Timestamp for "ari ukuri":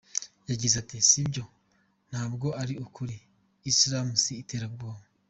2.61-3.17